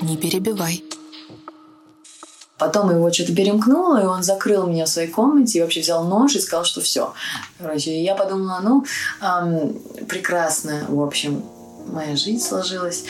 [0.00, 0.82] Не перебивай.
[2.58, 6.34] Потом его что-то перемкнуло, и он закрыл меня в своей комнате и вообще взял нож
[6.36, 7.14] и сказал, что все.
[7.58, 8.84] Короче, я подумала, ну,
[9.22, 11.42] эм, прекрасно, в общем,
[11.86, 13.04] моя жизнь сложилась.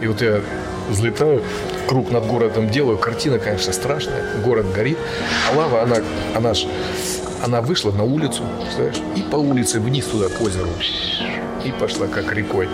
[0.00, 0.42] И вот я
[0.88, 1.42] взлетаю,
[1.86, 4.98] круг над городом делаю, картина, конечно, страшная, город горит,
[5.50, 5.96] а лава, она,
[6.34, 6.66] она ж,
[7.44, 8.42] она вышла на улицу,
[8.74, 10.70] знаешь, и по улице вниз туда, к озеру,
[11.64, 12.68] и пошла как рекой.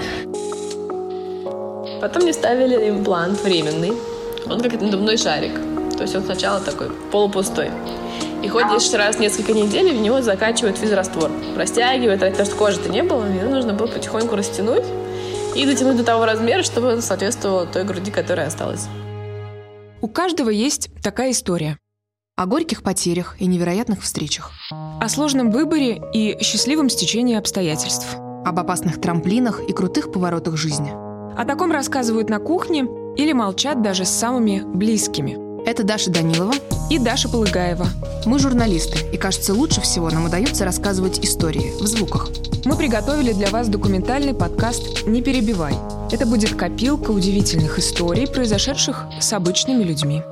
[2.03, 3.93] Потом мне ставили имплант временный,
[4.47, 5.53] он как надувной шарик.
[5.97, 7.71] То есть он сначала такой полупустой.
[8.43, 11.31] И ходишь раз в несколько недель, и в него закачивают физраствор.
[11.57, 14.83] Растягивают, потому что кожи-то не было, и нужно было потихоньку растянуть
[15.55, 18.89] и дотянуть до того размера, чтобы он соответствовал той груди, которая осталась.
[20.01, 21.79] У каждого есть такая история.
[22.37, 24.51] О горьких потерях и невероятных встречах.
[24.73, 28.17] О сложном выборе и счастливом стечении обстоятельств.
[28.45, 31.02] Об опасных трамплинах и крутых поворотах жизни.
[31.37, 35.39] О таком рассказывают на кухне или молчат даже с самыми близкими.
[35.67, 36.53] Это Даша Данилова
[36.91, 37.87] и Даша Полыгаева.
[38.27, 42.29] Мы журналисты, и кажется, лучше всего нам удается рассказывать истории в звуках.
[42.65, 45.75] Мы приготовили для вас документальный подкаст «Не перебивай».
[46.11, 50.23] Это будет копилка удивительных историй, произошедших с обычными людьми.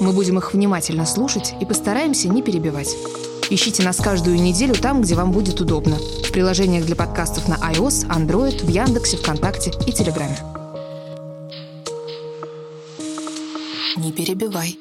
[0.00, 2.94] Мы будем их внимательно слушать и постараемся не перебивать.
[3.48, 5.96] Ищите нас каждую неделю там, где вам будет удобно.
[5.96, 10.36] В приложениях для подкастов на iOS, Android, в Яндексе, ВКонтакте и Телеграме.
[13.96, 14.78] Не перебивай.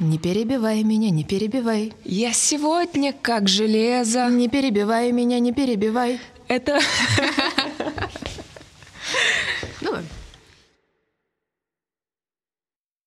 [0.00, 1.92] Не перебивай меня, не перебивай.
[2.04, 4.28] Я сегодня как железо.
[4.28, 6.20] Не перебивай меня, не перебивай.
[6.48, 6.80] Это...